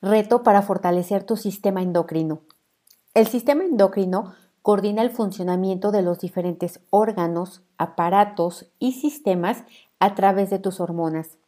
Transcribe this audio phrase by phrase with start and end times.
[0.00, 2.42] Reto para fortalecer tu sistema endocrino.
[3.14, 4.32] El sistema endocrino
[4.62, 9.64] coordina el funcionamiento de los diferentes órganos, aparatos y sistemas
[9.98, 11.38] a través de tus hormonas,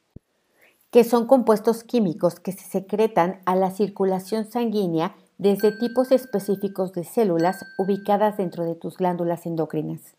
[0.91, 7.05] que son compuestos químicos que se secretan a la circulación sanguínea desde tipos específicos de
[7.05, 10.17] células ubicadas dentro de tus glándulas endocrinas.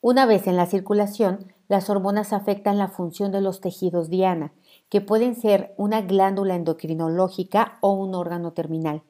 [0.00, 4.52] Una vez en la circulación, las hormonas afectan la función de los tejidos diana,
[4.92, 9.02] que pueden ser una glándula endocrinológica o un órgano terminal.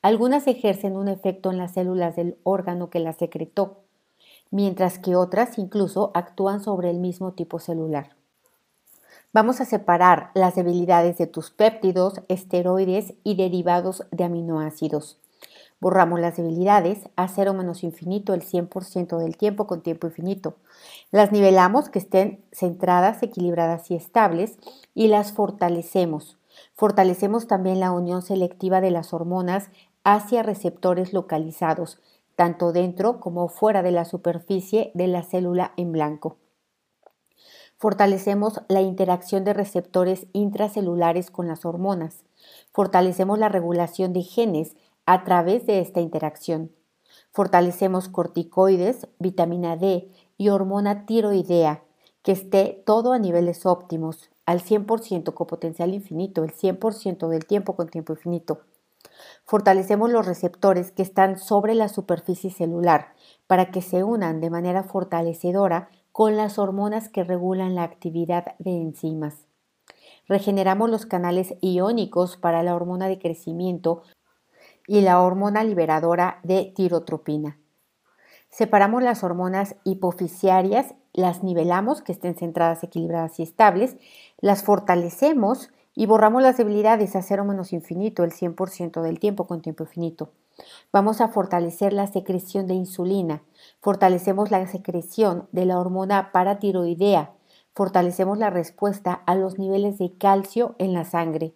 [0.00, 3.82] Algunas ejercen un efecto en las células del órgano que las secretó,
[4.50, 8.16] mientras que otras incluso actúan sobre el mismo tipo celular.
[9.34, 15.18] Vamos a separar las debilidades de tus péptidos, esteroides y derivados de aminoácidos.
[15.84, 20.54] Borramos las debilidades a cero menos infinito el 100% del tiempo con tiempo infinito.
[21.10, 24.56] Las nivelamos que estén centradas, equilibradas y estables
[24.94, 26.38] y las fortalecemos.
[26.72, 29.68] Fortalecemos también la unión selectiva de las hormonas
[30.04, 31.98] hacia receptores localizados,
[32.34, 36.38] tanto dentro como fuera de la superficie de la célula en blanco.
[37.76, 42.24] Fortalecemos la interacción de receptores intracelulares con las hormonas.
[42.72, 46.72] Fortalecemos la regulación de genes a través de esta interacción.
[47.30, 51.82] Fortalecemos corticoides, vitamina D y hormona tiroidea,
[52.22, 57.76] que esté todo a niveles óptimos, al 100% con potencial infinito, el 100% del tiempo
[57.76, 58.60] con tiempo infinito.
[59.44, 63.14] Fortalecemos los receptores que están sobre la superficie celular
[63.46, 68.70] para que se unan de manera fortalecedora con las hormonas que regulan la actividad de
[68.70, 69.46] enzimas.
[70.26, 74.02] Regeneramos los canales iónicos para la hormona de crecimiento
[74.86, 77.58] y la hormona liberadora de tirotropina.
[78.50, 83.96] Separamos las hormonas hipofisiarias, las nivelamos, que estén centradas, equilibradas y estables,
[84.38, 89.60] las fortalecemos y borramos las debilidades a cero menos infinito el 100% del tiempo con
[89.60, 90.30] tiempo infinito.
[90.92, 93.42] Vamos a fortalecer la secreción de insulina,
[93.80, 97.32] fortalecemos la secreción de la hormona paratiroidea,
[97.74, 101.54] fortalecemos la respuesta a los niveles de calcio en la sangre.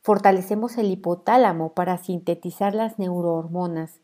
[0.00, 4.00] Fortalecemos el hipotálamo para sintetizar las neurohormonas.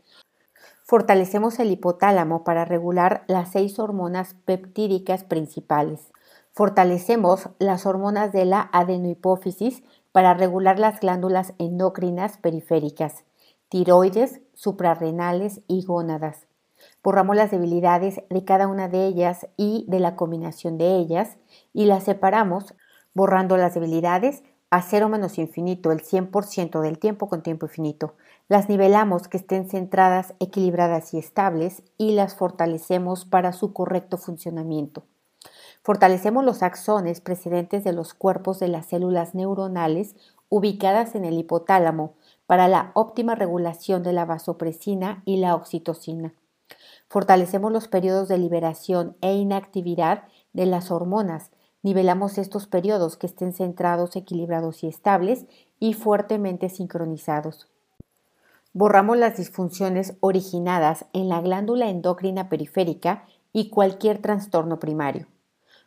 [0.85, 6.13] Fortalecemos el hipotálamo para regular las seis hormonas peptídicas principales.
[6.53, 13.25] Fortalecemos las hormonas de la adenohipófisis para regular las glándulas endocrinas periféricas,
[13.69, 16.47] tiroides, suprarrenales y gónadas.
[17.03, 21.37] Borramos las debilidades de cada una de ellas y de la combinación de ellas
[21.73, 22.75] y las separamos
[23.15, 28.15] borrando las debilidades a cero menos infinito el 100% del tiempo con tiempo infinito.
[28.49, 35.05] Las nivelamos que estén centradas, equilibradas y estables y las fortalecemos para su correcto funcionamiento.
[35.83, 40.17] Fortalecemos los axones precedentes de los cuerpos de las células neuronales
[40.51, 42.15] ubicadas en el hipotálamo
[42.47, 46.35] para la óptima regulación de la vasopresina y la oxitocina.
[47.09, 51.51] Fortalecemos los periodos de liberación e inactividad de las hormonas
[51.83, 55.47] Nivelamos estos periodos que estén centrados, equilibrados y estables
[55.79, 57.69] y fuertemente sincronizados.
[58.73, 65.27] Borramos las disfunciones originadas en la glándula endocrina periférica y cualquier trastorno primario.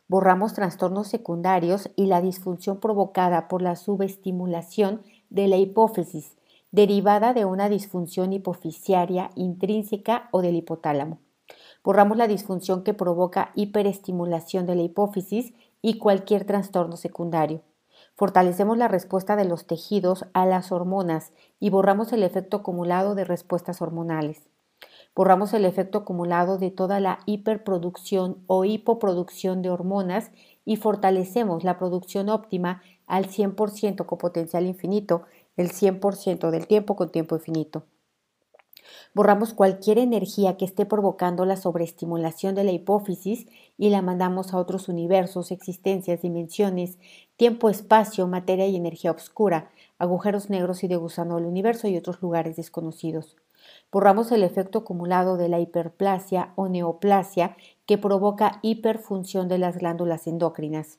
[0.08, 6.36] Borramos trastornos secundarios y la disfunción provocada por la subestimulación de la hipófisis,
[6.70, 11.18] derivada de una disfunción hipofisiaria intrínseca o del hipotálamo.
[11.84, 17.60] Borramos la disfunción que provoca hiperestimulación de la hipófisis y cualquier trastorno secundario.
[18.14, 23.24] Fortalecemos la respuesta de los tejidos a las hormonas y borramos el efecto acumulado de
[23.24, 24.48] respuestas hormonales.
[25.14, 30.30] Borramos el efecto acumulado de toda la hiperproducción o hipoproducción de hormonas
[30.64, 35.22] y fortalecemos la producción óptima al 100% con potencial infinito,
[35.56, 37.84] el 100% del tiempo con tiempo infinito.
[39.14, 43.46] Borramos cualquier energía que esté provocando la sobreestimulación de la hipófisis
[43.78, 46.98] y la mandamos a otros universos, existencias, dimensiones,
[47.36, 52.22] tiempo, espacio, materia y energía oscura, agujeros negros y de gusano del universo y otros
[52.22, 53.36] lugares desconocidos.
[53.90, 57.56] Borramos el efecto acumulado de la hiperplasia o neoplasia
[57.86, 60.98] que provoca hiperfunción de las glándulas endócrinas.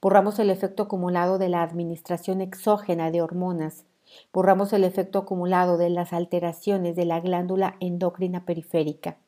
[0.00, 3.84] Borramos el efecto acumulado de la administración exógena de hormonas,
[4.32, 9.18] Borramos el efecto acumulado de las alteraciones de la glándula endocrina periférica.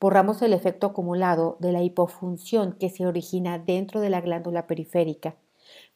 [0.00, 5.36] Borramos el efecto acumulado de la hipofunción que se origina dentro de la glándula periférica.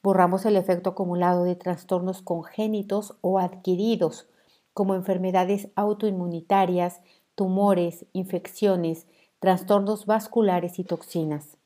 [0.02, 4.28] Borramos el efecto acumulado de trastornos congénitos o adquiridos,
[4.72, 7.00] como enfermedades autoinmunitarias,
[7.34, 9.06] tumores, infecciones,
[9.40, 11.56] trastornos vasculares y toxinas.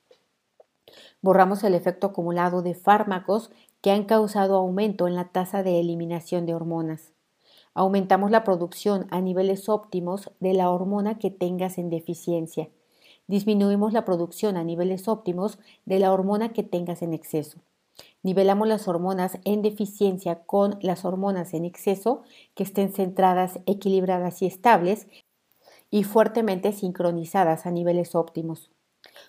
[1.20, 3.50] Borramos el efecto acumulado de fármacos
[3.82, 7.12] que han causado aumento en la tasa de eliminación de hormonas.
[7.75, 12.70] Aumentamos la producción a niveles óptimos de la hormona que tengas en deficiencia.
[13.26, 17.58] Disminuimos la producción a niveles óptimos de la hormona que tengas en exceso.
[18.23, 22.23] Nivelamos las hormonas en deficiencia con las hormonas en exceso
[22.55, 25.08] que estén centradas, equilibradas y estables
[25.90, 28.70] y fuertemente sincronizadas a niveles óptimos.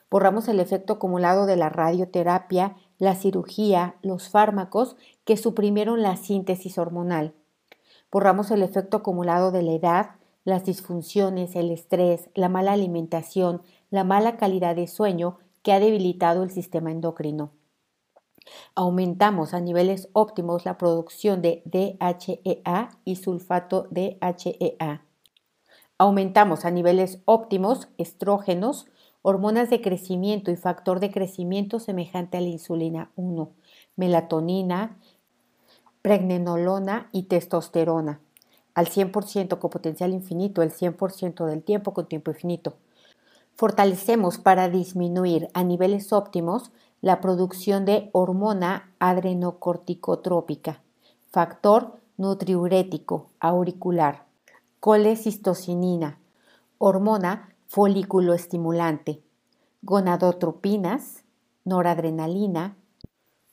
[0.10, 4.96] Borramos el efecto acumulado de la radioterapia, la cirugía, los fármacos
[5.26, 7.34] que suprimieron la síntesis hormonal.
[8.10, 10.12] Borramos el efecto acumulado de la edad,
[10.46, 16.44] las disfunciones, el estrés, la mala alimentación, la mala calidad de sueño que ha debilitado
[16.44, 17.52] el sistema endocrino.
[18.74, 25.06] Aumentamos a niveles óptimos la producción de DHEA y sulfato DHEA.
[25.98, 28.86] Aumentamos a niveles óptimos estrógenos,
[29.24, 33.50] hormonas de crecimiento y factor de crecimiento semejante a la insulina 1,
[33.96, 35.00] melatonina,
[36.02, 38.20] pregnenolona y testosterona,
[38.76, 42.76] al 100% con potencial infinito, el 100% del tiempo con tiempo infinito.
[43.56, 46.72] Fortalecemos para disminuir a niveles óptimos
[47.02, 50.82] la producción de hormona adrenocorticotrópica,
[51.32, 54.26] factor nutriurético auricular,
[54.82, 56.20] colecistocinina,
[56.78, 59.24] hormona folículo estimulante,
[59.82, 61.24] gonadotropinas,
[61.66, 62.78] noradrenalina,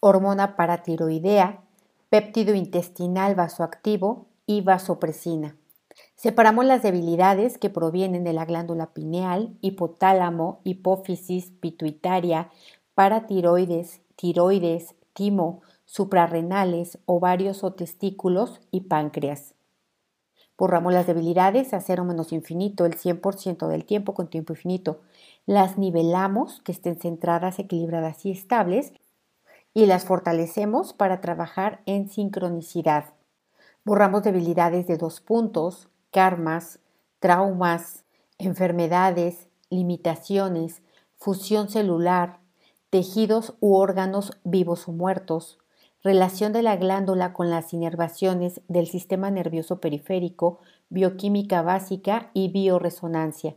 [0.00, 1.62] hormona paratiroidea,
[2.10, 5.56] péptido intestinal vasoactivo y vasopresina.
[6.16, 12.50] Separamos las debilidades que provienen de la glándula pineal, hipotálamo, hipófisis, pituitaria,
[12.94, 19.54] paratiroides, tiroides, timo, suprarrenales, ovarios o testículos y páncreas.
[20.60, 25.00] Borramos las debilidades a cero menos infinito el 100% del tiempo con tiempo infinito.
[25.46, 28.92] Las nivelamos, que estén centradas, equilibradas y estables,
[29.72, 33.06] y las fortalecemos para trabajar en sincronicidad.
[33.84, 36.78] Borramos debilidades de dos puntos, karmas,
[37.20, 38.04] traumas,
[38.36, 40.82] enfermedades, limitaciones,
[41.16, 42.38] fusión celular,
[42.90, 45.58] tejidos u órganos vivos o muertos,
[46.02, 53.56] relación de la glándula con las inervaciones del sistema nervioso periférico, bioquímica básica y bioresonancia.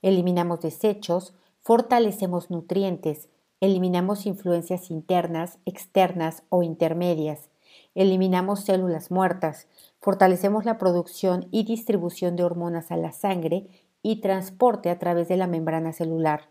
[0.00, 3.28] Eliminamos desechos, fortalecemos nutrientes,
[3.60, 7.50] eliminamos influencias internas, externas o intermedias,
[7.94, 9.66] eliminamos células muertas,
[10.00, 13.68] fortalecemos la producción y distribución de hormonas a la sangre
[14.02, 16.48] y transporte a través de la membrana celular.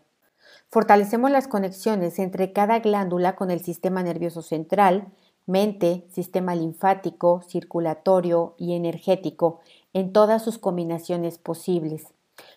[0.70, 5.12] Fortalecemos las conexiones entre cada glándula con el sistema nervioso central,
[5.46, 9.60] mente, sistema linfático, circulatorio y energético
[9.94, 12.12] en todas sus combinaciones posibles.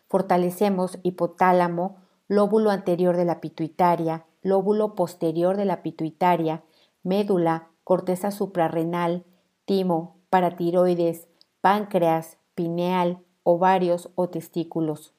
[0.10, 1.98] Fortalecemos hipotálamo,
[2.28, 6.64] lóbulo anterior de la pituitaria, lóbulo posterior de la pituitaria,
[7.04, 9.24] médula, corteza suprarrenal,
[9.64, 11.28] timo, paratiroides,
[11.62, 15.14] páncreas, pineal, ovarios o testículos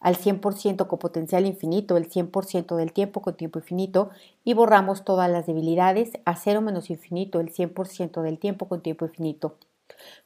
[0.00, 4.10] al 100% con potencial infinito, el 100% del tiempo con tiempo infinito,
[4.44, 9.06] y borramos todas las debilidades a cero menos infinito, el 100% del tiempo con tiempo
[9.06, 9.56] infinito.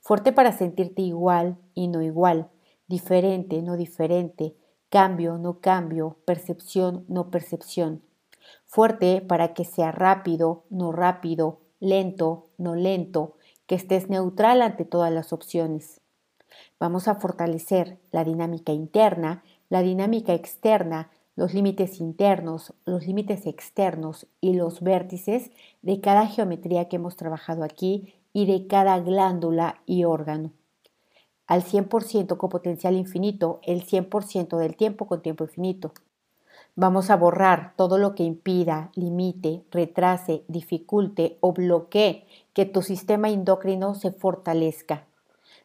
[0.01, 2.49] Fuerte para sentirte igual y no igual,
[2.89, 4.57] diferente, no diferente,
[4.89, 8.03] cambio, no cambio, percepción, no percepción.
[8.67, 13.37] Fuerte para que sea rápido, no rápido, lento, no lento,
[13.67, 16.01] que estés neutral ante todas las opciones.
[16.81, 24.27] Vamos a fortalecer la dinámica interna la dinámica externa, los límites internos, los límites externos
[24.43, 25.51] y los vértices
[25.81, 30.51] de cada geometría que hemos trabajado aquí y de cada glándula y órgano.
[31.47, 35.93] Al 100% con potencial infinito, el 100% del tiempo con tiempo infinito.
[36.77, 43.31] Vamos a borrar todo lo que impida, limite, retrase, dificulte o bloquee que tu sistema
[43.31, 45.07] endocrino se fortalezca.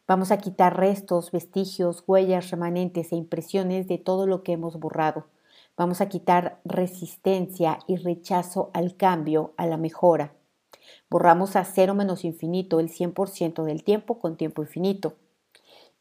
[0.08, 5.26] Vamos a quitar restos, vestigios, huellas, remanentes e impresiones de todo lo que hemos borrado.
[5.76, 10.32] Vamos a quitar resistencia y rechazo al cambio, a la mejora.
[11.10, 15.14] Borramos a cero menos infinito el 100% del tiempo con tiempo infinito.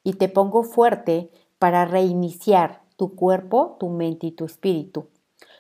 [0.04, 5.08] Y te pongo fuerte para reiniciar tu cuerpo, tu mente y tu espíritu.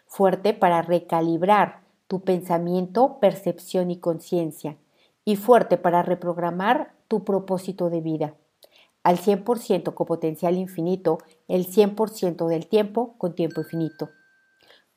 [0.06, 4.78] Fuerte para recalibrar tu pensamiento, percepción y conciencia.
[5.25, 8.36] Y fuerte para reprogramar tu propósito de vida.
[9.04, 14.10] Al 100% con potencial infinito, el 100% del tiempo con tiempo infinito.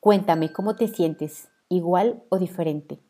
[0.01, 3.01] Cuéntame cómo te sientes, igual o diferente.